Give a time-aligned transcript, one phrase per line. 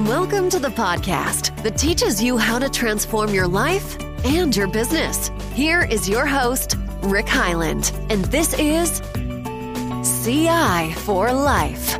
[0.00, 5.30] Welcome to the podcast that teaches you how to transform your life and your business.
[5.52, 9.00] Here is your host, Rick Heyland, and this is
[10.24, 11.90] CI for Life.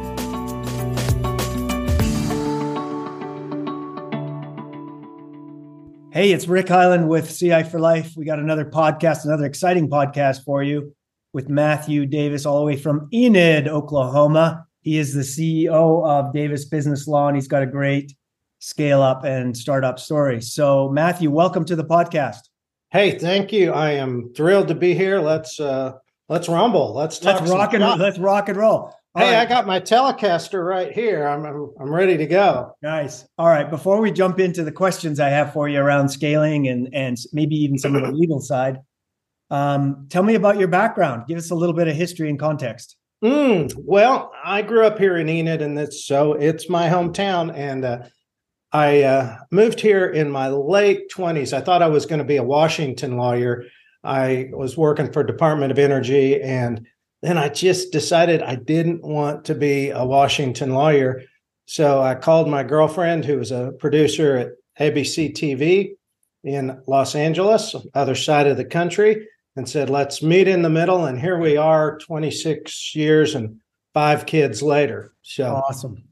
[6.13, 8.15] Hey, it's Rick Heyland with CI for Life.
[8.17, 10.97] We got another podcast, another exciting podcast for you
[11.33, 14.67] with Matthew Davis, all the way from Enid, Oklahoma.
[14.85, 18.15] He is the CEO of Davis Business Law, and he's got a great
[18.59, 20.43] scale up and startup story.
[20.43, 22.51] So, Matthew, welcome to the podcast.
[22.91, 23.73] Hey, thank you.
[23.73, 25.21] I am thrilled to be here.
[25.21, 25.93] Let's uh
[26.29, 26.93] let's rumble.
[26.93, 27.41] Let's talk.
[27.41, 28.93] Let's rock and let's rock and roll.
[29.15, 29.47] All Hey, right.
[29.47, 31.27] I got my Telecaster right here.
[31.27, 32.77] I'm, I'm I'm ready to go.
[32.83, 33.27] Nice.
[33.39, 33.71] All right.
[33.71, 37.57] Before we jump into the questions I have for you around scaling and and maybe
[37.57, 38.81] even some of the legal side,
[39.51, 41.23] um, tell me about your background.
[41.27, 42.97] Give us a little bit of history and context.
[43.25, 47.57] Mm, well, I grew up here in Enid, and it's so it's my hometown.
[47.57, 48.03] And uh,
[48.71, 51.55] I uh, moved here in my late twenties.
[51.55, 53.65] I thought I was going to be a Washington lawyer.
[54.03, 56.87] I was working for Department of Energy, and
[57.23, 61.23] then I just decided I didn't want to be a Washington lawyer.
[61.65, 65.93] So I called my girlfriend, who was a producer at ABC TV
[66.43, 71.05] in Los Angeles, other side of the country and said, let's meet in the middle.
[71.05, 73.61] And here we are 26 years and
[73.93, 75.13] five kids later.
[75.23, 76.05] So, Awesome.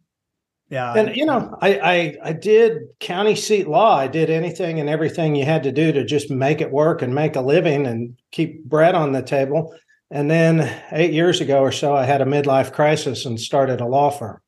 [0.70, 0.94] Yeah.
[0.94, 3.94] and you know, I, I, I did county seat law.
[3.94, 7.14] I did anything and everything you had to do to just make it work and
[7.14, 9.74] make a living and keep bread on the table.
[10.10, 13.86] And then eight years ago or so, I had a midlife crisis and started a
[13.86, 14.40] law firm.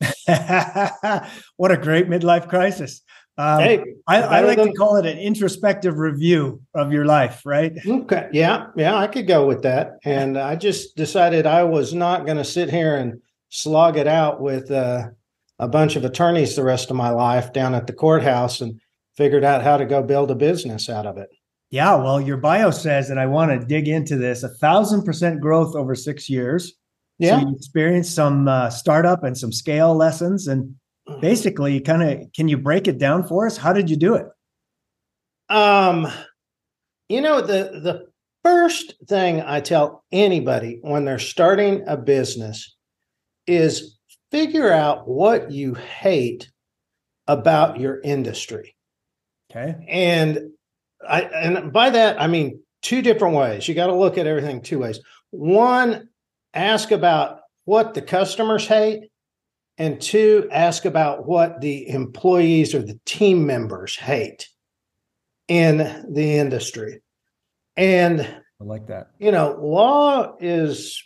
[1.56, 3.02] what a great midlife crisis.
[3.38, 7.72] Um, Hey, I, I like to call it an introspective review of your life, right?
[7.86, 8.28] Okay.
[8.32, 8.66] Yeah.
[8.76, 8.96] Yeah.
[8.96, 9.98] I could go with that.
[10.04, 14.40] And I just decided I was not going to sit here and slog it out
[14.40, 15.08] with uh,
[15.60, 18.80] a bunch of attorneys the rest of my life down at the courthouse and
[19.16, 21.28] figured out how to go build a business out of it.
[21.70, 21.94] Yeah.
[21.94, 25.76] Well, your bio says, and I want to dig into this a thousand percent growth
[25.76, 26.74] over six years.
[27.18, 27.40] Yeah.
[27.40, 30.48] So you experienced some uh, startup and some scale lessons.
[30.48, 30.74] And.
[31.20, 33.56] Basically, kind of, can you break it down for us?
[33.56, 34.26] How did you do it?
[35.48, 36.06] Um,
[37.08, 38.06] you know, the the
[38.44, 42.76] first thing I tell anybody when they're starting a business
[43.46, 43.98] is
[44.30, 46.50] figure out what you hate
[47.26, 48.74] about your industry.
[49.50, 49.74] Okay.
[49.88, 50.50] And
[51.08, 53.66] I and by that I mean two different ways.
[53.66, 55.00] You got to look at everything two ways.
[55.30, 56.08] One,
[56.54, 59.07] ask about what the customers hate,
[59.78, 64.48] and two, ask about what the employees or the team members hate
[65.46, 65.78] in
[66.10, 67.00] the industry.
[67.76, 69.12] And I like that.
[69.18, 71.02] you know, law is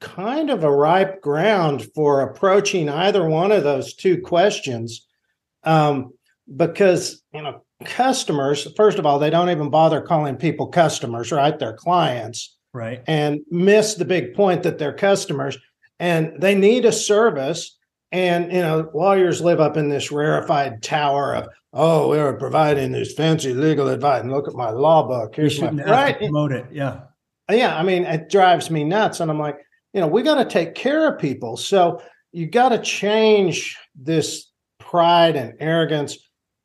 [0.00, 5.06] kind of a ripe ground for approaching either one of those two questions
[5.64, 6.12] um,
[6.56, 11.58] because, you know, customers, first of all, they don't even bother calling people customers, right?
[11.58, 13.02] They're clients Right.
[13.06, 15.58] and miss the big point that they're customers
[16.00, 17.76] and they need a service.
[18.12, 23.14] And, you know, lawyers live up in this rarefied tower of, oh, we're providing this
[23.14, 24.20] fancy legal advice.
[24.20, 25.34] And look at my law book.
[25.34, 26.18] Here's my right.
[26.18, 26.66] promote it.
[26.70, 27.00] Yeah.
[27.50, 29.20] Uh, yeah, I mean, it drives me nuts.
[29.20, 29.58] And I'm like,
[29.94, 31.56] you know, we got to take care of people.
[31.56, 32.02] So
[32.32, 36.18] you got to change this pride and arrogance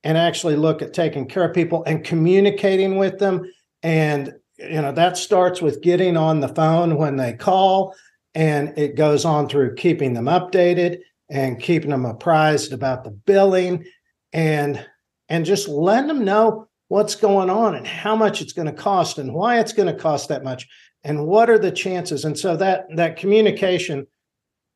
[0.03, 3.49] and actually look at taking care of people and communicating with them.
[3.83, 7.95] And, you know, that starts with getting on the phone when they call,
[8.35, 13.85] and it goes on through keeping them updated and keeping them apprised about the billing
[14.33, 14.85] and
[15.29, 19.17] and just letting them know what's going on and how much it's going to cost
[19.17, 20.67] and why it's going to cost that much
[21.03, 22.23] and what are the chances.
[22.23, 24.07] And so that that communication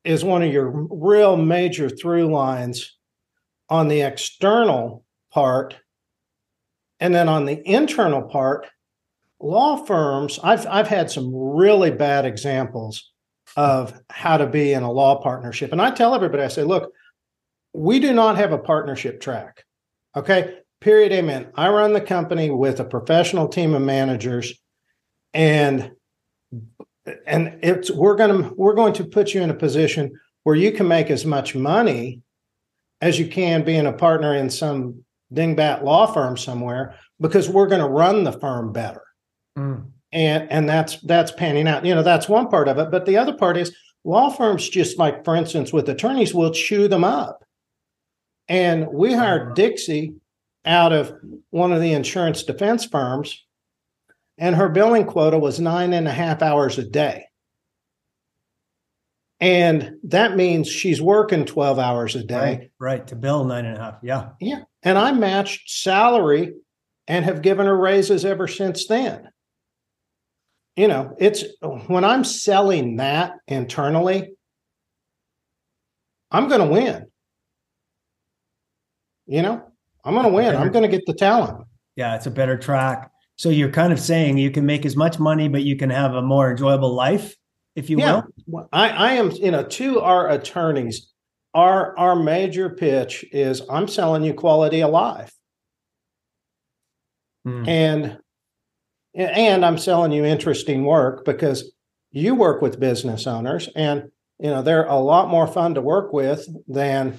[0.04, 2.98] is one of your real major through lines
[3.70, 5.76] on the external part.
[7.00, 8.66] And then on the internal part
[9.42, 13.11] law firms i've i've had some really bad examples
[13.56, 15.72] of how to be in a law partnership.
[15.72, 16.92] And i tell everybody i say look
[17.74, 19.64] we do not have a partnership track
[20.16, 20.58] okay?
[20.80, 21.48] Period amen.
[21.54, 24.54] I run the company with a professional team of managers
[25.32, 25.92] and
[27.26, 30.12] and it's we're going to we're going to put you in a position
[30.42, 32.20] where you can make as much money
[33.00, 37.80] as you can being a partner in some dingbat law firm somewhere because we're going
[37.80, 39.02] to run the firm better.
[39.56, 39.90] Mm.
[40.12, 43.16] And and that's that's panning out you know that's one part of it but the
[43.16, 43.74] other part is
[44.04, 47.44] law firms just like for instance with attorneys will chew them up
[48.48, 49.54] and we hired uh-huh.
[49.54, 50.14] dixie
[50.64, 51.12] out of
[51.50, 53.44] one of the insurance defense firms
[54.38, 57.24] and her billing quota was nine and a half hours a day
[59.42, 62.36] And that means she's working 12 hours a day.
[62.38, 63.06] Right, right.
[63.08, 63.94] To bill nine and a half.
[64.00, 64.28] Yeah.
[64.40, 64.60] Yeah.
[64.84, 66.54] And I matched salary
[67.08, 69.31] and have given her raises ever since then.
[70.76, 71.44] You know, it's
[71.86, 74.32] when I'm selling that internally,
[76.30, 77.06] I'm going to win.
[79.26, 79.62] You know,
[80.04, 80.56] I'm going to win.
[80.56, 81.66] I'm going to get the talent.
[81.96, 83.10] Yeah, it's a better track.
[83.36, 86.14] So you're kind of saying you can make as much money, but you can have
[86.14, 87.36] a more enjoyable life,
[87.76, 88.22] if you yeah.
[88.46, 88.68] will.
[88.72, 91.12] I, I am, you know, to our attorneys,
[91.54, 95.32] our our major pitch is I'm selling you quality of life.
[97.46, 97.68] Mm.
[97.68, 98.18] And
[99.14, 101.72] and I'm selling you interesting work because
[102.10, 106.12] you work with business owners and you know they're a lot more fun to work
[106.12, 107.18] with than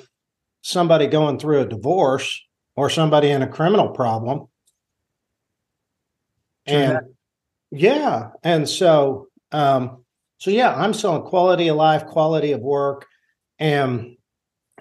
[0.62, 2.42] somebody going through a divorce
[2.76, 4.48] or somebody in a criminal problem.
[6.66, 7.00] And
[7.74, 10.04] yeah and so um
[10.38, 13.08] so yeah i'm selling quality of life quality of work
[13.58, 14.16] and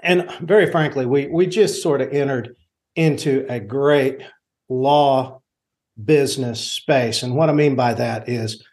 [0.03, 2.55] and very frankly we we just sort of entered
[2.95, 4.21] into a great
[4.69, 5.41] law
[6.05, 8.65] business space and what i mean by that is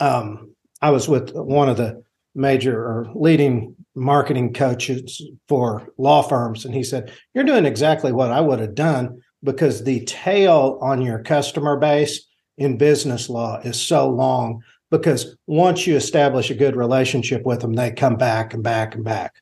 [0.00, 0.50] um
[0.82, 2.02] i was with one of the
[2.34, 8.30] major or leading marketing coaches for law firms and he said you're doing exactly what
[8.30, 12.26] i would have done because the tail on your customer base
[12.58, 17.72] in business law is so long because once you establish a good relationship with them,
[17.72, 19.34] they come back and back and back.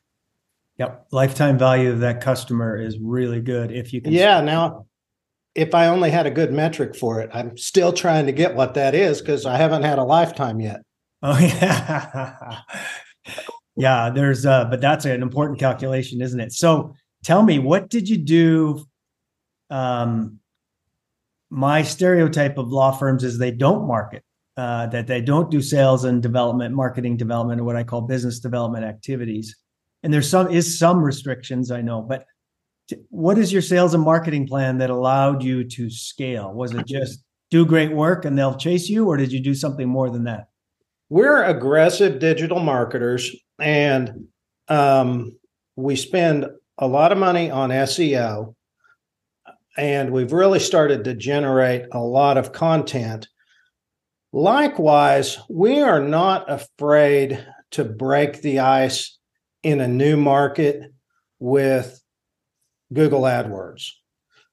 [0.77, 1.07] Yep.
[1.11, 4.11] Lifetime value of that customer is really good if you can.
[4.11, 4.41] Yeah.
[4.41, 4.85] Now,
[5.55, 8.73] if I only had a good metric for it, I'm still trying to get what
[8.73, 10.81] that is because I haven't had a lifetime yet.
[11.23, 12.59] Oh, yeah.
[13.77, 14.09] yeah.
[14.09, 16.51] There's, uh, but that's an important calculation, isn't it?
[16.51, 16.93] So
[17.23, 18.85] tell me, what did you do?
[19.69, 20.39] Um,
[21.49, 24.23] my stereotype of law firms is they don't market,
[24.57, 28.39] uh, that they don't do sales and development, marketing development, or what I call business
[28.39, 29.55] development activities.
[30.03, 32.25] And there's some is some restrictions I know, but
[33.09, 36.53] what is your sales and marketing plan that allowed you to scale?
[36.53, 39.87] Was it just do great work and they'll chase you, or did you do something
[39.87, 40.47] more than that?
[41.09, 44.27] We're aggressive digital marketers, and
[44.67, 45.37] um,
[45.75, 46.47] we spend
[46.77, 48.55] a lot of money on SEO
[49.77, 53.27] and we've really started to generate a lot of content.
[54.31, 59.17] Likewise, we are not afraid to break the ice
[59.63, 60.93] in a new market
[61.39, 62.01] with
[62.95, 63.91] Google AdWords.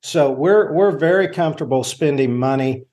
[0.03, 2.85] So we're we're very comfortable spending money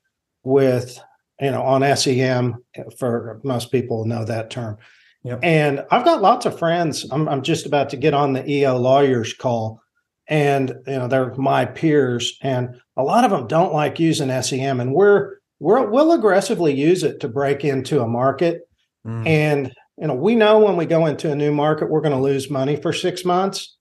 [0.42, 0.98] with
[1.40, 2.56] you know on SEM
[2.98, 4.78] for most people know that term.
[5.24, 5.40] Yep.
[5.42, 7.06] And I've got lots of friends.
[7.10, 9.82] I'm, I'm just about to get on the EO lawyers call
[10.30, 14.80] and you know they're my peers and a lot of them don't like using sem
[14.80, 18.62] and we're we're we'll aggressively use it to break into a market
[19.06, 19.26] mm.
[19.26, 22.22] and you know we know when we go into a new market we're going to
[22.22, 23.76] lose money for six months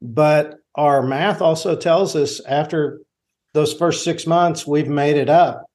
[0.00, 3.00] but our math also tells us after
[3.52, 5.66] those first six months we've made it up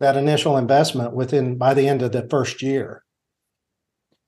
[0.00, 3.02] that initial investment within by the end of the first year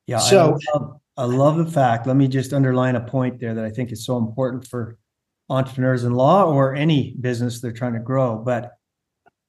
[0.06, 3.54] yeah so I love, I love the fact let me just underline a point there
[3.54, 4.96] that i think is so important for
[5.50, 8.38] entrepreneurs in law or any business they're trying to grow.
[8.38, 8.72] But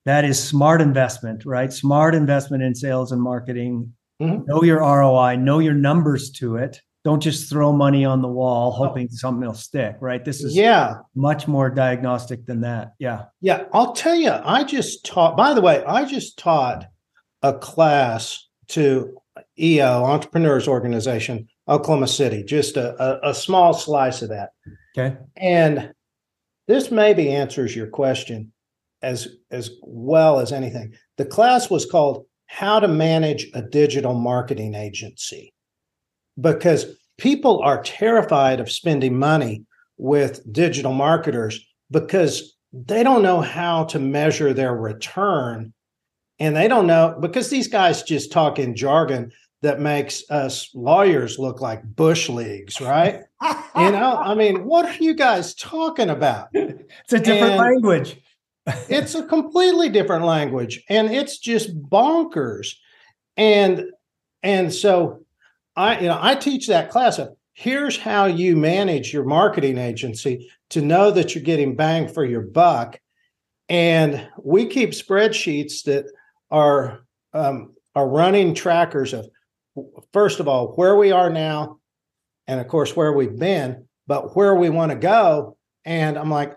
[0.05, 1.71] that is smart investment, right?
[1.71, 3.93] Smart investment in sales and marketing.
[4.21, 4.45] Mm-hmm.
[4.45, 6.81] Know your ROI, know your numbers to it.
[7.03, 8.87] Don't just throw money on the wall oh.
[8.87, 9.15] hoping oh.
[9.15, 10.23] something will stick, right?
[10.23, 12.93] This is yeah much more diagnostic than that.
[12.99, 13.25] Yeah.
[13.41, 13.65] Yeah.
[13.73, 16.85] I'll tell you, I just taught, by the way, I just taught
[17.41, 19.17] a class to
[19.59, 24.51] EO, Entrepreneurs Organization, Oklahoma City, just a, a, a small slice of that.
[24.97, 25.17] Okay.
[25.37, 25.93] And
[26.67, 28.51] this maybe answers your question
[29.01, 30.93] as as well as anything.
[31.17, 35.53] The class was called How to Manage a Digital Marketing Agency
[36.39, 36.85] because
[37.17, 39.63] people are terrified of spending money
[39.97, 45.73] with digital marketers because they don't know how to measure their return
[46.39, 51.37] and they don't know because these guys just talk in jargon that makes us lawyers
[51.37, 53.21] look like bush leagues, right?
[53.43, 56.47] you know, I mean, what are you guys talking about?
[56.53, 58.19] It's a different and language.
[58.89, 62.75] it's a completely different language, and it's just bonkers.
[63.37, 63.85] And
[64.43, 65.23] and so
[65.75, 70.49] I, you know, I teach that class of here's how you manage your marketing agency
[70.69, 72.99] to know that you're getting bang for your buck.
[73.69, 76.05] And we keep spreadsheets that
[76.49, 79.29] are um, are running trackers of
[80.13, 81.79] first of all, where we are now,
[82.47, 85.57] and of course, where we've been, but where we want to go.
[85.85, 86.53] And I'm like,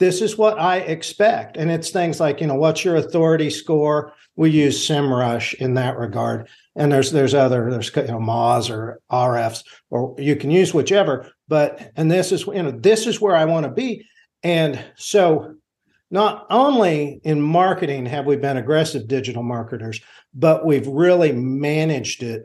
[0.00, 1.56] this is what I expect.
[1.56, 4.12] And it's things like, you know, what's your authority score?
[4.36, 6.48] We use SEMrush in that regard.
[6.76, 11.30] And there's there's other there's you know, Moz or Ahrefs, or you can use whichever.
[11.46, 14.04] But and this is you know this is where I want to be,
[14.42, 15.54] and so
[16.10, 20.00] not only in marketing have we been aggressive digital marketers,
[20.34, 22.44] but we've really managed it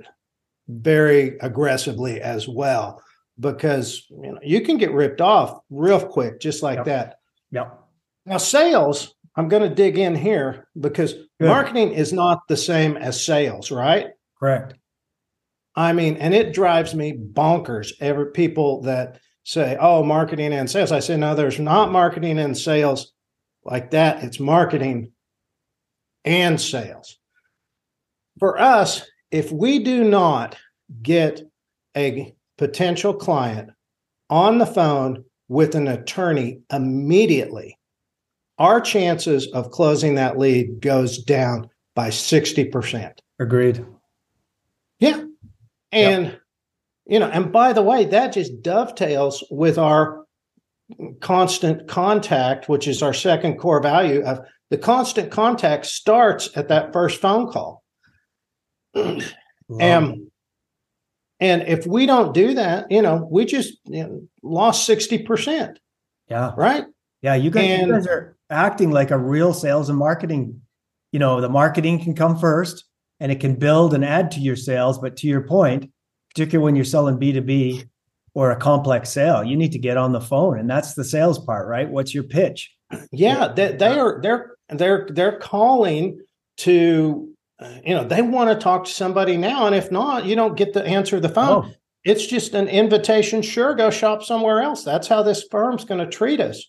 [0.67, 3.01] very aggressively as well
[3.39, 6.85] because you know you can get ripped off real quick just like Yep.
[6.85, 7.15] that.
[7.51, 7.79] Yep.
[8.27, 11.47] Now sales, I'm going to dig in here because Good.
[11.47, 14.07] marketing is not the same as sales, right?
[14.39, 14.75] Correct.
[15.75, 17.91] I mean, and it drives me bonkers.
[17.99, 22.57] Every people that say, "Oh, marketing and sales," I say, "No, there's not marketing and
[22.57, 23.13] sales
[23.63, 24.23] like that.
[24.23, 25.11] It's marketing
[26.25, 27.17] and sales."
[28.39, 30.57] For us, if we do not
[31.01, 31.41] get
[31.95, 33.69] a potential client
[34.29, 37.77] on the phone with an attorney immediately,
[38.57, 43.21] our chances of closing that lead goes down by 60%.
[43.39, 43.85] Agreed.
[44.99, 45.23] Yeah.
[45.91, 46.39] And,
[47.05, 50.25] you know, and by the way, that just dovetails with our
[51.21, 56.93] constant contact, which is our second core value of the constant contact starts at that
[56.93, 57.83] first phone call.
[58.93, 59.23] Love
[59.69, 60.31] Um,
[61.39, 65.77] and if we don't do that, you know, we just you know, lost 60%,
[66.27, 66.51] yeah.
[66.57, 66.85] right?
[67.21, 67.35] Yeah.
[67.35, 70.61] You guys, and- you guys are acting like a real sales and marketing.
[71.11, 72.85] You know, the marketing can come first
[73.19, 74.97] and it can build and add to your sales.
[74.99, 75.91] But to your point,
[76.29, 77.87] particularly when you're selling B2B
[78.33, 80.59] or a complex sale, you need to get on the phone.
[80.59, 81.89] And that's the sales part, right?
[81.89, 82.73] What's your pitch?
[83.11, 86.19] Yeah, they, they are they're they're they're calling
[86.57, 87.29] to
[87.83, 90.73] you know they want to talk to somebody now, and if not, you don't get
[90.73, 91.65] the answer the phone.
[91.65, 91.71] Oh,
[92.03, 93.41] It's just an invitation.
[93.41, 94.83] Sure, go shop somewhere else.
[94.83, 96.65] That's how this firm's going to treat us.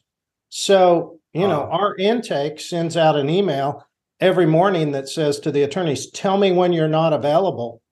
[0.48, 1.76] So you know, Oh.
[1.78, 3.86] our intake sends out an email
[4.20, 7.82] every morning that says to the attorneys, "Tell me when you're not available,"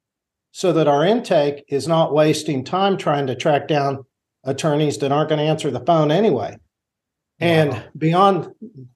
[0.52, 4.04] so that our intake is not wasting time trying to track down
[4.44, 6.56] attorneys that aren't going to answer the phone anyway.
[7.40, 7.82] And Wow.
[7.96, 8.48] beyond,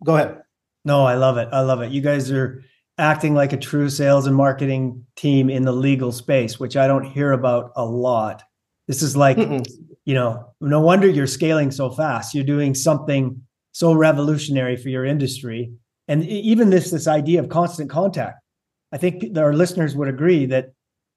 [0.04, 0.38] go ahead.
[0.84, 1.48] No, I love it.
[1.52, 1.92] I love it.
[1.92, 2.62] You guys are
[2.98, 7.04] acting like a true sales and marketing team in the legal space, which I don't
[7.04, 8.42] hear about a lot.
[8.88, 9.64] This is like, Mm-mm.
[10.04, 12.34] you know, no wonder you're scaling so fast.
[12.34, 13.40] You're doing something
[13.72, 15.72] so revolutionary for your industry.
[16.12, 18.38] And even this this idea of constant contact.
[18.92, 20.72] I think our listeners would agree that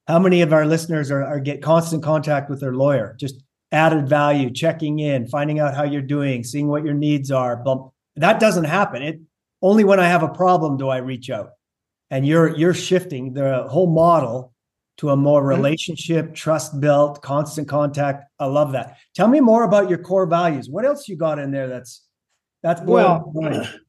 [0.07, 4.07] how many of our listeners are, are get constant contact with their lawyer, just added
[4.07, 7.57] value, checking in, finding out how you're doing, seeing what your needs are.
[7.57, 9.01] But that doesn't happen.
[9.01, 9.19] It
[9.61, 11.49] only when I have a problem do I reach out.
[12.09, 14.53] And you're you're shifting the whole model
[14.99, 15.47] to a more Mhm.
[15.57, 18.31] relationship, trust built, constant contact.
[18.39, 18.95] I love that.
[19.13, 20.69] Tell me more about your core values.
[20.69, 22.03] What else you got in there that's
[22.63, 23.79] that's Well, blowing my mind?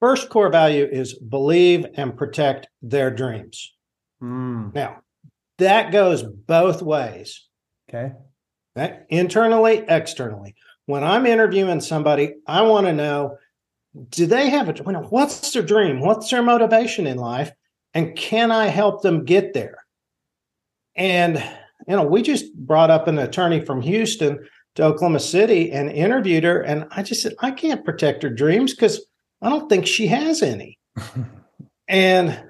[0.00, 3.74] First core value is believe and protect their dreams.
[4.22, 5.00] Mm, Now,
[5.58, 7.46] that goes both ways,
[7.88, 8.12] okay.
[8.76, 9.00] okay?
[9.08, 10.54] internally, externally.
[10.86, 13.36] When I'm interviewing somebody, I want to know
[14.10, 16.00] do they have a you know, what's their dream?
[16.00, 17.50] What's their motivation in life?
[17.94, 19.78] And can I help them get there?
[20.94, 21.38] And
[21.86, 24.38] you know, we just brought up an attorney from Houston
[24.74, 26.60] to Oklahoma City and interviewed her.
[26.60, 29.04] And I just said, I can't protect her dreams because
[29.40, 30.78] I don't think she has any.
[31.88, 32.42] and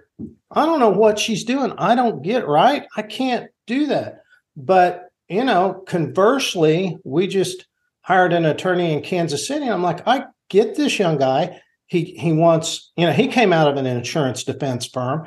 [0.51, 1.73] I don't know what she's doing.
[1.79, 2.87] I don't get right.
[2.97, 4.23] I can't do that.
[4.57, 7.67] But, you know, conversely, we just
[8.03, 9.65] hired an attorney in Kansas City.
[9.65, 11.61] And I'm like, I get this young guy.
[11.87, 15.27] He he wants, you know, he came out of an insurance defense firm,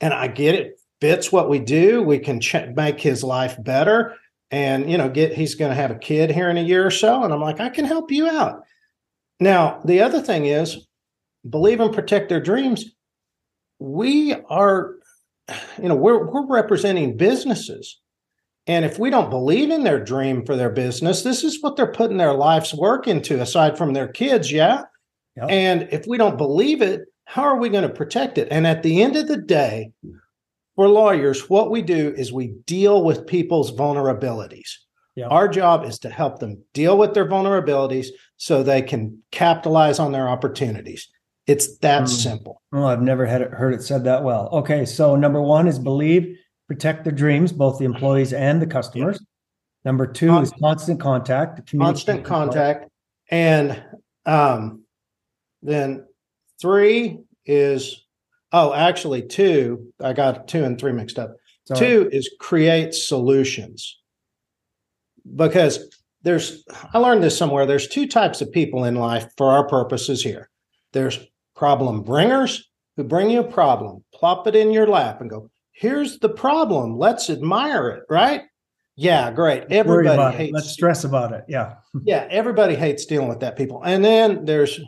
[0.00, 0.78] and I get it.
[1.00, 2.00] Fits what we do.
[2.00, 4.14] We can ch- make his life better,
[4.50, 6.90] and you know, get he's going to have a kid here in a year or
[6.90, 7.24] so.
[7.24, 8.62] And I'm like, I can help you out.
[9.40, 10.86] Now, the other thing is,
[11.48, 12.84] believe and protect their dreams.
[13.78, 14.94] We are,
[15.80, 18.00] you know, we're we're representing businesses.
[18.66, 21.90] And if we don't believe in their dream for their business, this is what they're
[21.90, 24.52] putting their life's work into, aside from their kids.
[24.52, 24.82] Yeah.
[25.36, 25.46] Yep.
[25.50, 28.48] And if we don't believe it, how are we going to protect it?
[28.50, 29.90] And at the end of the day,
[30.76, 34.70] for lawyers, what we do is we deal with people's vulnerabilities.
[35.16, 35.30] Yep.
[35.30, 40.12] Our job is to help them deal with their vulnerabilities so they can capitalize on
[40.12, 41.08] their opportunities.
[41.46, 42.08] It's that Mm.
[42.08, 42.62] simple.
[42.70, 44.48] Well, I've never had it, heard it said that well.
[44.52, 49.20] Okay, so number one is believe, protect their dreams, both the employees and the customers.
[49.84, 51.68] Number two is constant contact.
[51.76, 52.88] constant contact
[53.30, 53.82] and
[54.26, 54.84] um
[55.62, 56.06] then
[56.60, 58.04] three is
[58.52, 61.34] oh actually two i got two and three mixed up
[61.66, 61.80] Sorry.
[61.80, 64.00] two is create solutions
[65.36, 65.88] because
[66.22, 70.22] there's i learned this somewhere there's two types of people in life for our purposes
[70.22, 70.48] here
[70.92, 71.18] there's
[71.62, 76.18] problem bringers who bring you a problem plop it in your lap and go here's
[76.20, 76.96] the problem.
[76.96, 78.42] Let's admire it, right?
[78.94, 79.64] Yeah, great.
[79.70, 80.50] Everybody hates.
[80.50, 80.54] It.
[80.54, 81.44] Let's stress about it.
[81.48, 81.74] Yeah.
[82.04, 83.82] yeah, everybody hates dealing with that people.
[83.82, 84.78] And then there's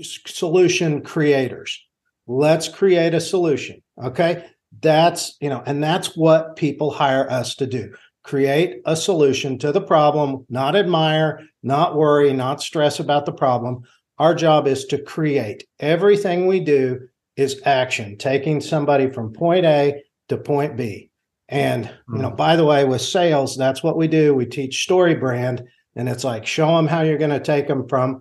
[0.00, 1.78] solution creators.
[2.26, 3.82] Let's create a solution.
[4.02, 4.46] Okay.
[4.80, 9.72] That's, you know, and that's what people hire us to do create a solution to
[9.72, 13.82] the problem, not admire, not worry, not stress about the problem.
[14.20, 15.64] Our job is to create.
[15.78, 21.10] Everything we do is action, taking somebody from point A to point B.
[21.48, 22.36] And, you know, hmm.
[22.36, 24.34] by the way, with sales, that's what we do.
[24.34, 25.64] We teach story brand,
[25.96, 28.20] and it's like show them how you're going to take them from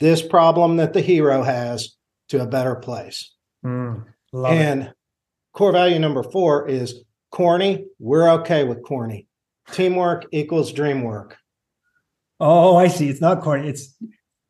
[0.00, 1.96] this problem that the hero has
[2.30, 3.32] to a better place.
[3.64, 4.92] Mm, and it.
[5.52, 7.86] core value number four is corny.
[8.00, 9.28] We're okay with corny.
[9.70, 11.38] Teamwork equals dream work.
[12.40, 13.08] Oh, I see.
[13.08, 13.68] It's not corny.
[13.68, 13.94] It's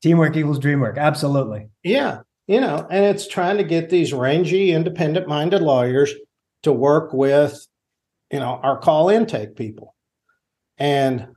[0.02, 0.97] teamwork equals dream work.
[0.99, 1.69] Absolutely.
[1.83, 2.21] Yeah.
[2.47, 6.12] You know, and it's trying to get these rangy, independent minded lawyers
[6.64, 7.66] to work with,
[8.33, 9.95] you know, our call intake people.
[10.78, 11.28] And,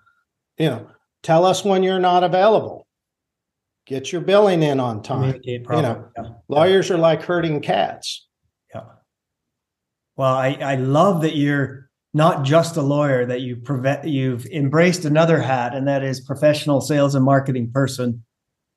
[0.58, 0.88] you know,
[1.22, 2.88] tell us when you're not available.
[3.86, 5.40] Get your billing in on time.
[5.44, 6.30] You know, yeah.
[6.48, 8.28] lawyers are like herding cats.
[8.74, 8.84] Yeah.
[10.16, 15.04] Well, I, I love that you're not just a lawyer, that you prevent you've embraced
[15.04, 18.24] another hat, and that is professional sales and marketing person.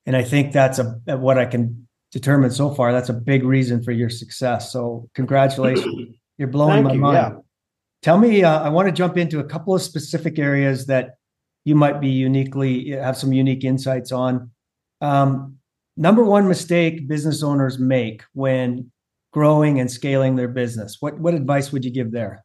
[0.07, 0.85] And I think that's a
[1.17, 2.91] what I can determine so far.
[2.93, 4.71] That's a big reason for your success.
[4.71, 6.15] So congratulations.
[6.37, 7.15] You're blowing Thank my you, mind.
[7.15, 7.39] Yeah.
[8.03, 11.15] Tell me, uh, I want to jump into a couple of specific areas that
[11.65, 14.51] you might be uniquely have some unique insights on.
[15.01, 15.57] Um,
[15.97, 18.91] number one mistake business owners make when
[19.33, 20.97] growing and scaling their business.
[21.01, 22.41] What what advice would you give there?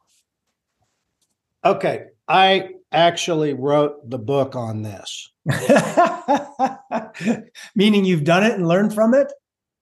[1.63, 5.31] Okay, I actually wrote the book on this.
[7.75, 9.31] meaning you've done it and learned from it?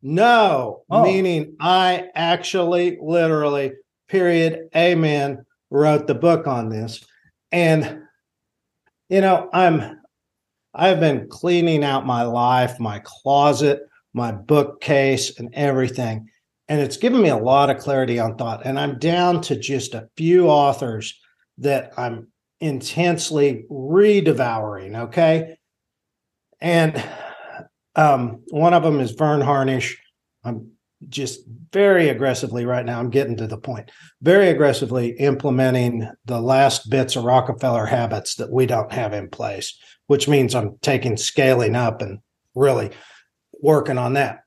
[0.01, 1.03] No, oh.
[1.03, 3.73] meaning I actually literally
[4.07, 7.05] period amen wrote the book on this.
[7.51, 8.01] And
[9.09, 9.99] you know, I'm
[10.73, 13.81] I've been cleaning out my life, my closet,
[14.13, 16.29] my bookcase, and everything.
[16.69, 18.65] And it's given me a lot of clarity on thought.
[18.65, 21.19] And I'm down to just a few authors
[21.57, 22.30] that I'm
[22.61, 24.97] intensely redevouring.
[25.05, 25.57] Okay.
[26.59, 27.03] And
[27.95, 29.97] um, one of them is Verne Harnish.
[30.43, 30.71] I'm
[31.09, 32.99] just very aggressively right now.
[32.99, 33.89] I'm getting to the point.
[34.21, 39.77] Very aggressively implementing the last bits of Rockefeller habits that we don't have in place
[40.11, 42.19] which means I'm taking scaling up and
[42.53, 42.91] really
[43.61, 44.39] working on that.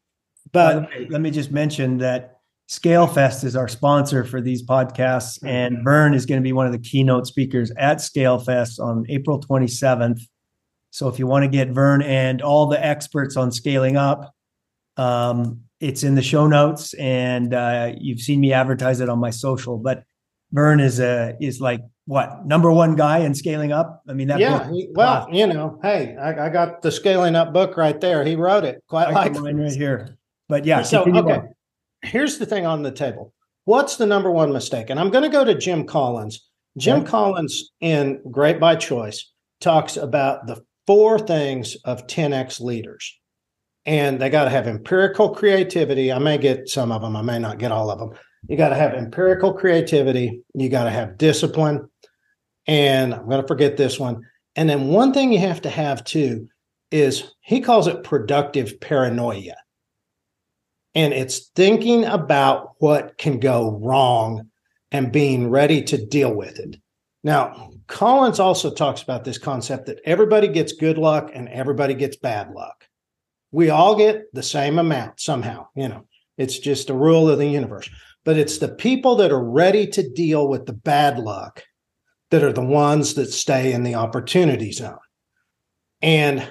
[0.53, 2.34] But let me just mention that
[2.69, 6.73] ScaleFest is our sponsor for these podcasts, and Verne is going to be one of
[6.73, 10.21] the keynote speakers at ScaleFest on April 27th.
[10.91, 14.33] So if you want to get Verne and all the experts on scaling up,
[14.97, 19.31] um, it's in the show notes, and uh, you've seen me advertise it on my
[19.31, 19.77] social.
[19.77, 20.05] But
[20.53, 24.03] Vern is a is like what number one guy in scaling up.
[24.09, 24.71] I mean, that yeah.
[24.71, 28.25] He, well, you know, hey, I, I, got the scaling up book right there.
[28.25, 30.17] He wrote it quite like mine right here.
[30.49, 31.11] But yeah, so okay.
[31.11, 31.55] On.
[32.05, 33.33] Here's the thing on the table.
[33.65, 34.91] What's the number one mistake?
[34.91, 36.47] And I'm going to go to Jim Collins.
[36.77, 37.05] Jim.
[37.05, 43.17] Collins in Great by Choice talks about the four things of 10x leaders.
[43.87, 46.13] And they got to have empirical creativity.
[46.13, 48.11] I may get some of them, I may not get all of them.
[48.49, 50.43] You got to have empirical creativity.
[50.55, 51.89] You got to have discipline.
[52.67, 54.23] And I'm going to forget this one.
[54.57, 56.49] And then one thing you have to have too
[56.91, 59.55] is he calls it productive paranoia.
[60.95, 64.51] And it's thinking about what can go wrong
[64.93, 66.77] and being ready to deal with it.
[67.25, 72.17] Now, Collins also talks about this concept that everybody gets good luck and everybody gets
[72.17, 72.87] bad luck.
[73.51, 76.07] We all get the same amount somehow, you know,
[76.39, 77.89] it's just a rule of the universe.
[78.25, 81.63] But it's the people that are ready to deal with the bad luck
[82.31, 84.99] that are the ones that stay in the opportunity zone.
[86.03, 86.49] And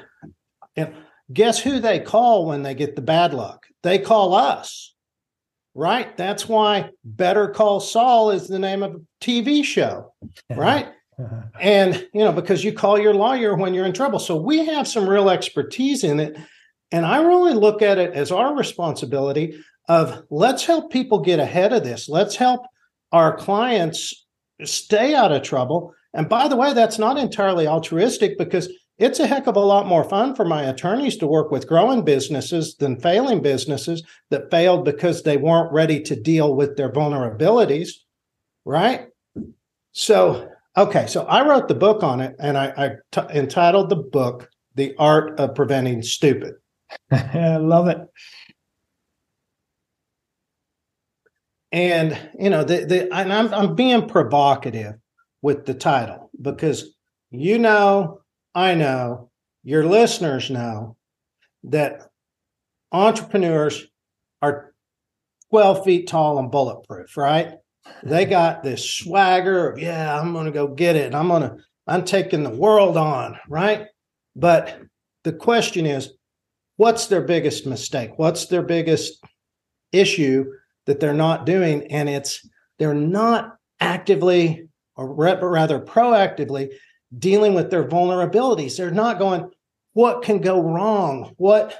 [1.34, 3.65] guess who they call when they get the bad luck?
[3.82, 4.93] They call us,
[5.74, 6.15] right?
[6.15, 10.13] That's why Better Call Saul is the name of a TV show,
[10.50, 10.88] right?
[11.60, 14.19] and, you know, because you call your lawyer when you're in trouble.
[14.19, 16.38] So we have some real expertise in it.
[16.91, 21.74] And I really look at it as our responsibility of let's help people get ahead
[21.74, 22.08] of this.
[22.08, 22.62] Let's help
[23.12, 24.26] our clients
[24.63, 25.93] stay out of trouble.
[26.13, 29.88] And by the way, that's not entirely altruistic because it's a heck of a lot
[29.88, 34.86] more fun for my attorneys to work with growing businesses than failing businesses that failed
[34.86, 37.89] because they weren't ready to deal with their vulnerabilities.
[38.65, 39.08] Right.
[39.91, 41.08] So, okay.
[41.08, 44.95] So I wrote the book on it and I, I t- entitled the book, The
[44.97, 46.53] Art of Preventing Stupid.
[47.12, 47.97] I love it.
[51.71, 54.93] and you know the the and I'm I'm being provocative
[55.41, 56.93] with the title because
[57.34, 58.21] you know,
[58.56, 59.30] I know,
[59.63, 60.98] your listeners know
[61.63, 62.10] that
[62.92, 63.86] entrepreneurs
[64.42, 64.74] are
[65.50, 67.54] 12 feet tall and bulletproof, right?
[68.04, 71.13] They got this swagger of, yeah, I'm going to go get it.
[71.13, 73.88] I'm going to, I'm taking the world on, right?
[74.36, 74.80] But
[75.24, 76.13] the question is,
[76.78, 78.12] what's their biggest mistake?
[78.18, 79.24] What's their biggest
[79.92, 80.46] issue
[80.86, 81.88] that they're not doing?
[81.92, 82.48] And it's
[82.80, 86.74] they're not actively or rather proactively
[87.17, 88.78] dealing with their vulnerabilities.
[88.78, 89.49] They're not going,
[89.93, 91.34] what can go wrong?
[91.38, 91.78] What,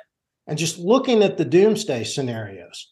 [0.48, 2.91] and just looking at the doomsday scenarios.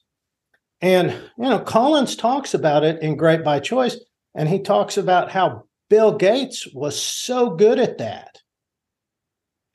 [0.81, 3.99] And, you know, Collins talks about it in Great by Choice,
[4.33, 8.39] and he talks about how Bill Gates was so good at that.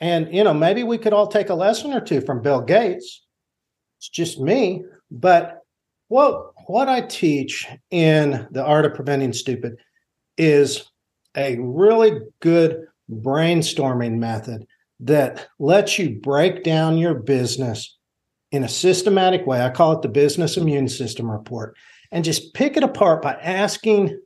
[0.00, 3.24] And, you know, maybe we could all take a lesson or two from Bill Gates.
[3.98, 4.82] It's just me.
[5.10, 5.60] But
[6.08, 9.76] what, what I teach in The Art of Preventing Stupid
[10.36, 10.90] is
[11.36, 14.66] a really good brainstorming method
[15.00, 17.96] that lets you break down your business
[18.52, 19.60] in a systematic way.
[19.60, 21.76] I call it the business immune system report.
[22.10, 24.18] And just pick it apart by asking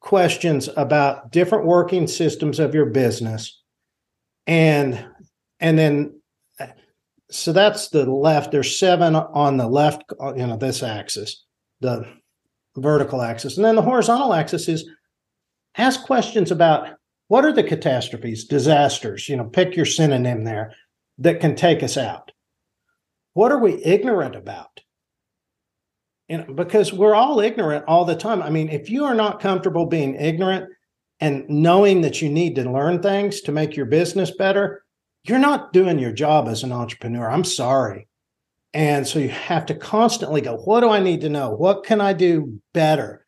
[0.00, 3.60] questions about different working systems of your business.
[4.46, 5.04] And
[5.58, 6.20] and then
[7.30, 8.52] so that's the left.
[8.52, 10.04] There's seven on the left
[10.36, 11.42] you know this axis
[11.80, 12.06] the
[12.76, 13.56] vertical axis.
[13.56, 14.88] And then the horizontal axis is
[15.76, 16.90] ask questions about
[17.28, 20.72] what are the catastrophes, disasters, you know, pick your synonym there
[21.18, 22.30] that can take us out.
[23.34, 24.80] What are we ignorant about?
[26.28, 28.42] You know, because we're all ignorant all the time.
[28.42, 30.70] I mean, if you are not comfortable being ignorant
[31.20, 34.84] and knowing that you need to learn things to make your business better,
[35.24, 37.28] you're not doing your job as an entrepreneur.
[37.28, 38.08] I'm sorry.
[38.74, 41.50] And so you have to constantly go, what do I need to know?
[41.50, 43.25] What can I do better?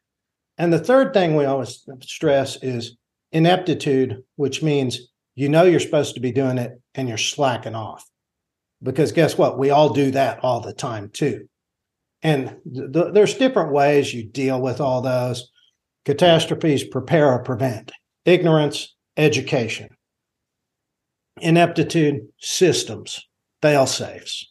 [0.58, 2.96] And the third thing we always stress is
[3.32, 8.04] ineptitude, which means you know you're supposed to be doing it and you're slacking off.
[8.82, 9.58] Because guess what?
[9.58, 11.48] We all do that all the time too.
[12.22, 15.50] And th- there's different ways you deal with all those
[16.04, 17.92] catastrophes, prepare or prevent,
[18.24, 19.90] ignorance, education,
[21.40, 23.24] ineptitude, systems,
[23.62, 24.50] fail safes,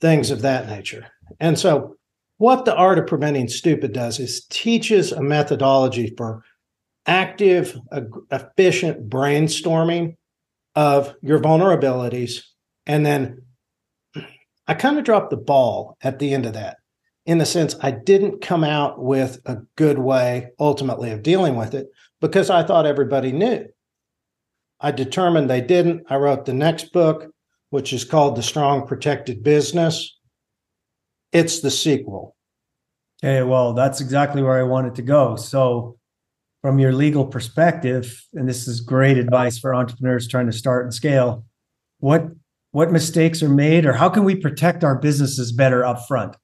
[0.00, 1.06] things of that nature.
[1.38, 1.96] And so
[2.38, 6.42] what the art of preventing stupid does is teaches a methodology for
[7.06, 7.76] active,
[8.30, 10.16] efficient brainstorming
[10.74, 12.42] of your vulnerabilities.
[12.86, 13.42] And then
[14.66, 16.76] I kind of dropped the ball at the end of that
[17.26, 21.74] in the sense I didn't come out with a good way ultimately of dealing with
[21.74, 21.88] it
[22.20, 23.66] because I thought everybody knew.
[24.80, 26.04] I determined they didn't.
[26.08, 27.26] I wrote the next book,
[27.70, 30.17] which is called The Strong Protected Business
[31.32, 32.36] it's the sequel.
[33.22, 35.36] Okay, well, that's exactly where I wanted to go.
[35.36, 35.98] So,
[36.62, 40.94] from your legal perspective, and this is great advice for entrepreneurs trying to start and
[40.94, 41.44] scale,
[41.98, 42.28] what
[42.70, 46.36] what mistakes are made, or how can we protect our businesses better up front?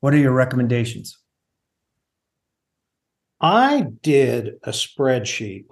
[0.00, 1.16] What are your recommendations?
[3.40, 5.66] I did a spreadsheet,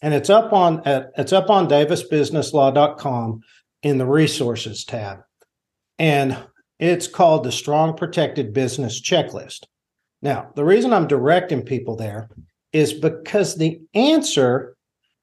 [0.00, 3.40] and it's up on it's up on davisbusinesslaw.com
[3.82, 5.20] in the resources tab.
[5.98, 6.36] And
[6.78, 9.64] it's called the Strong Protected Business Checklist.
[10.22, 12.28] Now, the reason I'm directing people there
[12.72, 14.76] is because the answer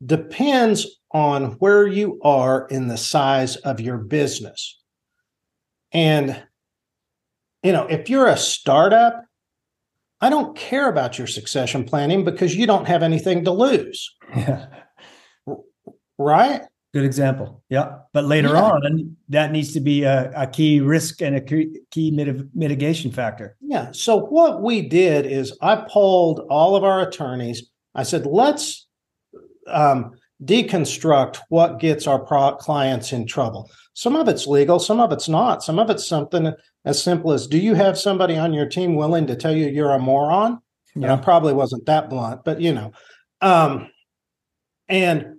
[0.05, 4.79] depends on where you are in the size of your business.
[5.91, 6.43] And,
[7.63, 9.23] you know, if you're a startup,
[10.19, 14.13] I don't care about your succession planning because you don't have anything to lose.
[14.35, 14.67] Yeah.
[16.17, 16.61] Right?
[16.95, 17.61] Good example.
[17.67, 17.97] Yeah.
[18.13, 18.63] But later yeah.
[18.63, 23.57] on, that needs to be a, a, key risk and a key mitigation factor.
[23.59, 23.91] Yeah.
[23.91, 27.69] So what we did is I polled all of our attorneys.
[27.95, 28.87] I said, let's
[29.67, 33.69] um, deconstruct what gets our pro- clients in trouble.
[33.93, 35.65] Some of it's legal, some of it's not.
[35.65, 36.53] Some of it's something
[36.85, 39.91] as simple as do you have somebody on your team willing to tell you you're
[39.91, 40.61] a moron?
[40.95, 41.11] Yeah.
[41.11, 42.93] And I probably wasn't that blunt, but you know.
[43.41, 43.89] Um,
[44.87, 45.34] and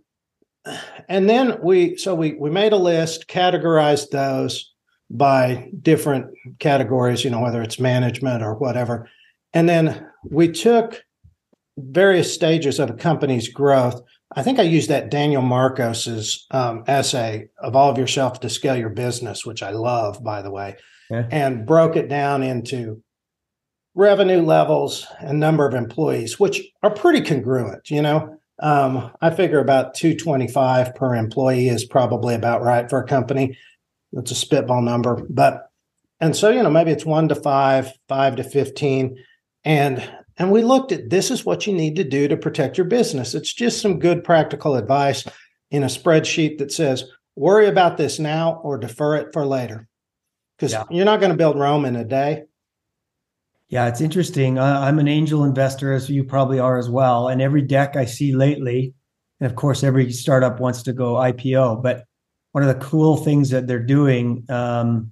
[1.08, 4.72] and then we so we we made a list, categorized those
[5.10, 6.26] by different
[6.58, 9.08] categories, you know, whether it's management or whatever.
[9.52, 11.02] And then we took
[11.78, 14.00] various stages of a company's growth.
[14.34, 19.46] I think I used that Daniel Marcos's um, essay, Evolve Yourself to Scale Your Business,
[19.46, 20.76] which I love, by the way,
[21.10, 21.28] yeah.
[21.30, 23.02] and broke it down into
[23.94, 28.38] revenue levels and number of employees, which are pretty congruent, you know.
[28.58, 33.58] Um, I figure about 225 per employee is probably about right for a company.
[34.12, 35.26] That's a spitball number.
[35.28, 35.70] But
[36.20, 39.16] And so, you know, maybe it's one to five, five to 15.
[39.64, 42.86] And and we looked at this is what you need to do to protect your
[42.86, 43.34] business.
[43.34, 45.24] It's just some good practical advice
[45.70, 47.04] in a spreadsheet that says,
[47.36, 49.88] worry about this now or defer it for later.
[50.56, 50.84] Because yeah.
[50.90, 52.44] you're not going to build Rome in a day.
[53.68, 54.58] Yeah, it's interesting.
[54.58, 57.28] Uh, I'm an angel investor, as you probably are as well.
[57.28, 58.94] And every deck I see lately,
[59.40, 61.82] and of course, every startup wants to go IPO.
[61.82, 62.04] But
[62.52, 65.10] one of the cool things that they're doing um,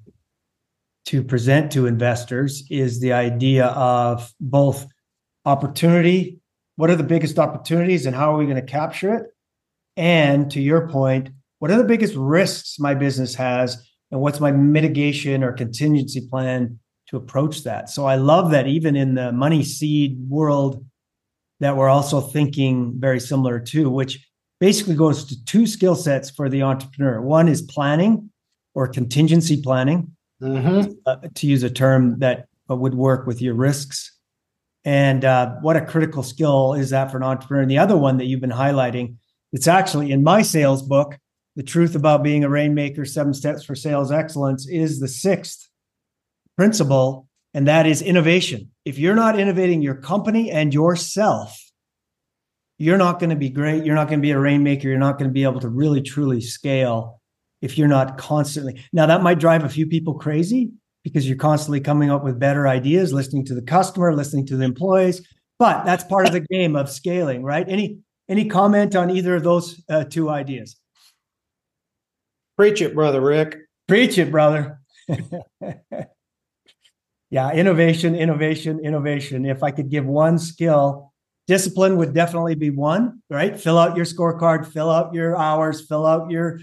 [1.06, 4.86] to present to investors is the idea of both
[5.44, 6.38] opportunity.
[6.76, 9.26] What are the biggest opportunities and how are we going to capture it?
[9.96, 14.52] And to your point, what are the biggest risks my business has and what's my
[14.52, 17.90] mitigation or contingency plan to approach that?
[17.90, 20.84] So I love that even in the money seed world
[21.60, 24.26] that we're also thinking very similar to, which
[24.60, 27.20] basically goes to two skill sets for the entrepreneur.
[27.20, 28.30] One is planning
[28.74, 30.12] or contingency planning,
[30.42, 30.92] mm-hmm.
[31.06, 34.10] uh, to use a term that would work with your risks.
[34.84, 37.62] And uh, what a critical skill is that for an entrepreneur?
[37.62, 39.16] And the other one that you've been highlighting,
[39.52, 41.18] it's actually in my sales book,
[41.56, 45.63] The Truth About Being a Rainmaker Seven Steps for Sales Excellence, is the sixth
[46.56, 48.70] principle, and that is innovation.
[48.84, 51.58] If you're not innovating your company and yourself,
[52.78, 53.84] you're not going to be great.
[53.84, 54.88] You're not going to be a rainmaker.
[54.88, 57.20] You're not going to be able to really truly scale
[57.62, 58.82] if you're not constantly.
[58.92, 60.70] Now, that might drive a few people crazy
[61.02, 64.64] because you're constantly coming up with better ideas, listening to the customer, listening to the
[64.64, 65.26] employees.
[65.58, 67.66] But that's part of the game of scaling, right?
[67.68, 70.76] Any any comment on either of those uh, two ideas?
[72.56, 73.56] Preach it, brother Rick.
[73.86, 74.80] Preach it, brother.
[77.34, 79.44] yeah, innovation, innovation, innovation.
[79.44, 81.12] If I could give one skill
[81.48, 83.58] discipline would definitely be one, right?
[83.58, 86.60] Fill out your scorecard, fill out your hours, fill out your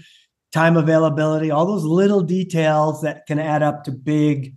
[0.50, 4.54] time availability, all those little details that can add up to big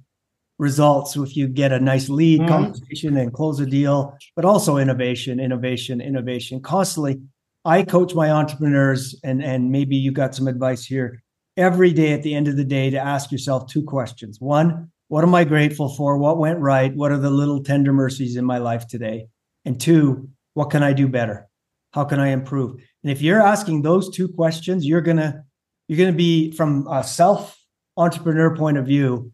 [0.57, 2.47] results if you get a nice lead mm-hmm.
[2.47, 7.19] conversation and close a deal, but also innovation, innovation, innovation constantly.
[7.65, 11.21] I coach my entrepreneurs and and maybe you got some advice here
[11.57, 14.39] every day at the end of the day to ask yourself two questions.
[14.39, 16.17] One, what am I grateful for?
[16.17, 16.93] What went right?
[16.93, 19.27] What are the little tender mercies in my life today?
[19.63, 21.47] And two, what can I do better?
[21.93, 22.81] How can I improve?
[23.01, 25.45] And if you're asking those two questions, you're gonna
[25.87, 27.57] you're gonna be from a self
[27.95, 29.31] entrepreneur point of view.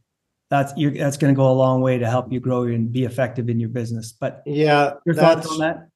[0.52, 3.50] That's you that's to go a long way to help you grow and be effective
[3.50, 4.12] in your business.
[4.12, 5.88] But yeah, your thoughts on that?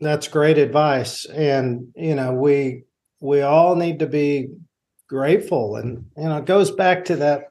[0.00, 2.84] That's great advice, and you know we
[3.20, 4.48] we all need to be
[5.06, 7.48] grateful, and you know it goes back to that.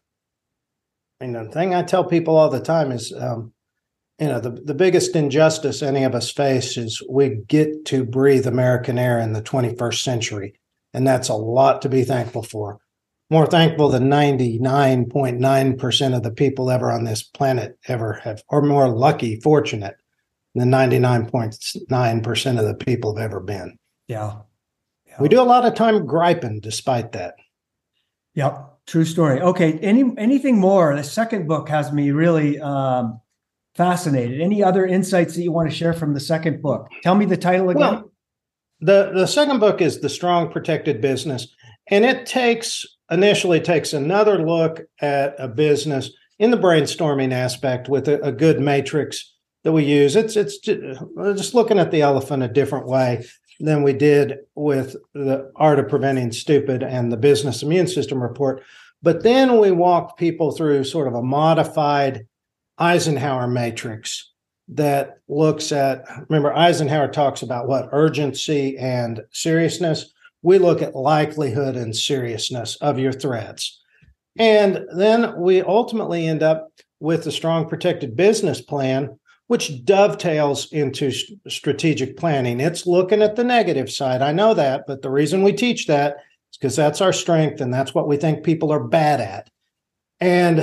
[1.22, 3.54] You know, the thing I tell people all the time is um,
[4.20, 8.48] you know the, the biggest injustice any of us face is we get to breathe
[8.48, 10.56] american air in the 21st century
[10.94, 12.80] and that's a lot to be thankful for.
[13.30, 18.88] More thankful than 99.9% of the people ever on this planet ever have or more
[18.88, 19.98] lucky fortunate
[20.56, 23.78] than 99.9% of the people have ever been.
[24.08, 24.38] Yeah.
[25.06, 27.36] yeah we do a lot of time griping despite that.
[28.34, 33.20] Yep true story okay any anything more the second book has me really um
[33.78, 34.42] fascinated.
[34.42, 36.90] Any other insights that you want to share from the second book?
[37.04, 37.82] Tell me the title again.
[37.82, 38.12] Well,
[38.82, 41.48] the the second book is The Strong Protected Business,
[41.90, 48.08] and it takes initially takes another look at a business in the brainstorming aspect with
[48.08, 50.16] a, a good matrix that we use.
[50.16, 53.26] It's it's just looking at the elephant a different way
[53.60, 58.64] than we did with the art of preventing stupid and the business immune system report.
[59.02, 62.28] But then we walk people through sort of a modified
[62.78, 64.32] Eisenhower matrix
[64.70, 67.90] that looks at remember Eisenhower talks about what?
[67.92, 70.14] Urgency and seriousness.
[70.42, 73.82] We look at likelihood and seriousness of your threats.
[74.38, 79.18] And then we ultimately end up with a strong protected business plan
[79.48, 81.12] which dovetails into
[81.48, 82.60] strategic planning.
[82.60, 84.22] It's looking at the negative side.
[84.22, 86.18] I know that but the reason we teach that
[86.52, 89.50] is because that's our strength and that's what we think people are bad at.
[90.20, 90.58] And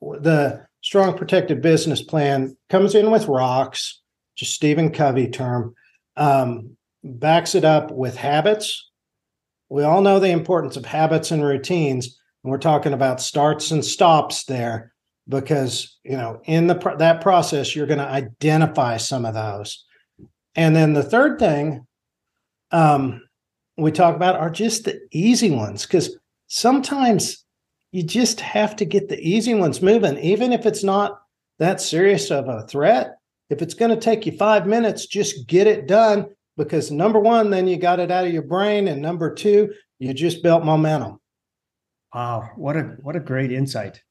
[0.00, 4.00] the strong protected business plan comes in with rocks,
[4.36, 5.74] just Stephen Covey term,
[6.16, 8.90] um, backs it up with habits.
[9.68, 13.84] We all know the importance of habits and routines, and we're talking about starts and
[13.84, 14.93] stops there
[15.28, 19.84] because you know in the that process you're going to identify some of those.
[20.56, 21.86] And then the third thing
[22.70, 23.22] um,
[23.76, 27.44] we talk about are just the easy ones because sometimes
[27.92, 31.20] you just have to get the easy ones moving, even if it's not
[31.58, 33.16] that serious of a threat.
[33.50, 37.50] If it's going to take you five minutes, just get it done because number one,
[37.50, 41.20] then you got it out of your brain, and number two, you just built momentum.
[42.14, 44.02] Wow, what a what a great insight.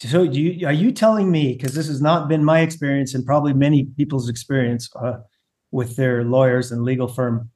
[0.00, 3.54] So you are you telling me because this has not been my experience and probably
[3.54, 5.18] many people's experience uh,
[5.70, 7.50] with their lawyers and legal firm.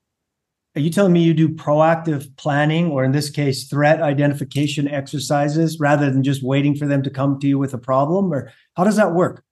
[0.77, 5.79] Are you telling me you do proactive planning or in this case threat identification exercises
[5.81, 8.85] rather than just waiting for them to come to you with a problem or how
[8.85, 9.45] does that work?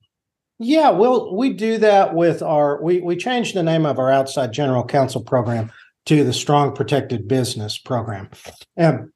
[0.61, 4.53] Yeah, well, we do that with our we we changed the name of our outside
[4.53, 5.71] general counsel program
[6.07, 8.31] to the Strong Protected Business program.
[8.77, 9.11] And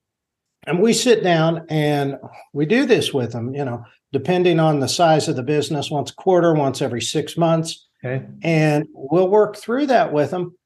[0.66, 2.16] and we sit down and
[2.52, 6.10] we do this with them, you know, depending on the size of the business, once
[6.10, 7.88] a quarter, once every 6 months.
[8.04, 8.24] Okay.
[8.42, 10.56] And we'll work through that with them.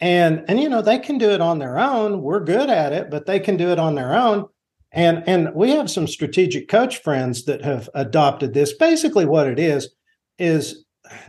[0.00, 2.22] And and you know, they can do it on their own.
[2.22, 4.46] We're good at it, but they can do it on their own.
[4.90, 8.72] And and we have some strategic coach friends that have adopted this.
[8.74, 9.88] Basically what it is
[10.38, 10.84] is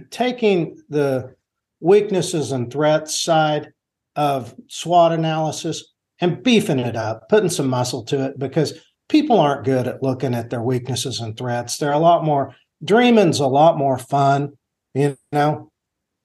[0.10, 1.36] taking the
[1.80, 3.72] weaknesses and threats side
[4.16, 5.93] of SWOT analysis
[6.24, 10.34] and beefing it up, putting some muscle to it because people aren't good at looking
[10.34, 11.78] at their weaknesses and threats.
[11.78, 14.54] They're a lot more dreaming's a lot more fun,
[14.94, 15.70] you know,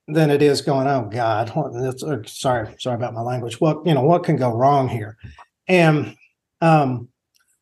[0.07, 3.61] than it is going, oh God, that's, uh, sorry, sorry about my language.
[3.61, 5.17] What, you know, what can go wrong here?
[5.67, 6.15] And
[6.61, 7.09] um,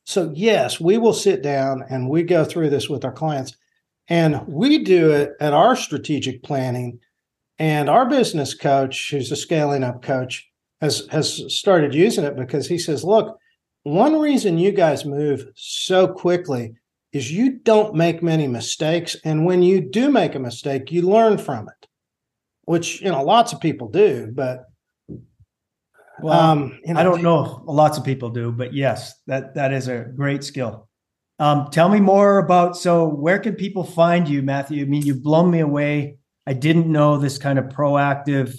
[0.05, 3.57] so yes, we will sit down and we go through this with our clients
[4.09, 7.01] and we do it at our strategic planning.
[7.59, 10.46] And our business coach, who's a scaling up coach,
[10.81, 13.39] has has started using it because he says, look,
[13.83, 16.75] one reason you guys move so quickly
[17.12, 19.17] is you don't make many mistakes.
[19.25, 21.89] And when you do make a mistake, you learn from it,
[22.65, 24.67] which, you know, lots of people do, but
[26.21, 27.62] well, um, you know, I don't know.
[27.67, 30.89] Lots of people do, but yes, that that is a great skill.
[31.39, 32.77] Um, tell me more about.
[32.77, 34.83] So, where can people find you, Matthew?
[34.83, 36.17] I mean, you've blown me away.
[36.47, 38.57] I didn't know this kind of proactive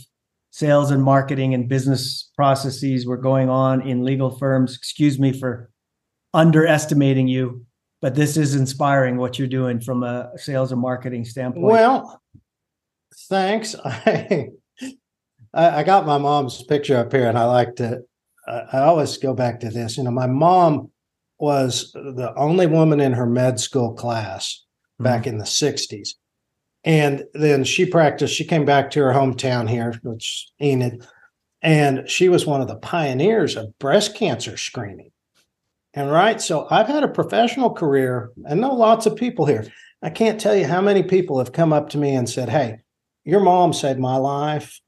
[0.57, 4.75] sales and marketing and business processes were going on in legal firms.
[4.75, 5.69] Excuse me for
[6.33, 7.63] underestimating you,
[8.01, 11.63] but this is inspiring what you're doing from a sales and marketing standpoint.
[11.63, 12.19] Well,
[13.29, 13.75] thanks.
[13.85, 14.49] I
[15.53, 18.01] I got my mom's picture up here, and I like to.
[18.47, 19.95] I always go back to this.
[19.95, 20.89] You know, my mom
[21.37, 24.65] was the only woman in her med school class
[24.97, 25.29] back mm-hmm.
[25.29, 26.15] in the 60s.
[26.87, 31.05] And then she practiced, she came back to her hometown here, which Enid,
[31.61, 35.11] and she was one of the pioneers of breast cancer screening.
[35.93, 39.67] And right, so I've had a professional career and know lots of people here.
[40.01, 42.77] I can't tell you how many people have come up to me and said, Hey,
[43.25, 44.79] your mom saved my life,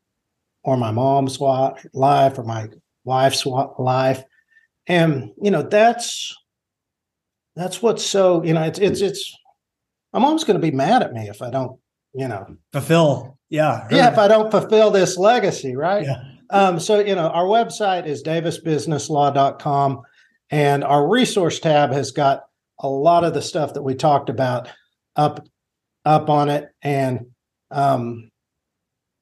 [0.64, 2.70] or my mom's life, or my
[3.04, 4.24] wife's life.
[4.88, 6.34] And, you know, that's
[7.58, 9.36] that's what's so you know it's it's it's
[10.14, 11.78] my mom's going to be mad at me if i don't
[12.14, 16.24] you know fulfill yeah yeah if i don't fulfill this legacy right yeah.
[16.50, 20.02] um so you know our website is davisbusinesslaw.com
[20.52, 22.44] and our resource tab has got
[22.80, 24.70] a lot of the stuff that we talked about
[25.16, 25.46] up
[26.06, 27.26] up on it and
[27.72, 28.30] um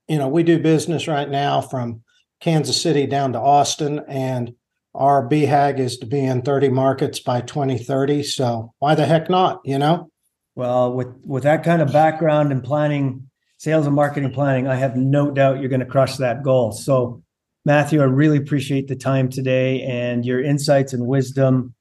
[0.07, 2.01] you know we do business right now from
[2.39, 4.53] kansas city down to austin and
[4.97, 8.23] our BHAG is to be in 30 markets by 2030.
[8.23, 9.61] So why the heck not?
[9.63, 10.09] You know?
[10.57, 14.95] Well, with with that kind of background and planning, sales and marketing planning, I have
[14.95, 16.71] no doubt you're going to crush that goal.
[16.71, 17.21] So,
[17.63, 21.75] Matthew, I really appreciate the time today and your insights and wisdom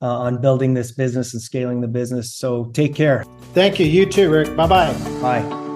[0.00, 2.36] uh, on building this business and scaling the business.
[2.36, 3.24] So, take care.
[3.52, 3.86] Thank you.
[3.86, 4.54] You too, Rick.
[4.54, 4.92] Bye-bye.
[5.20, 5.69] Bye.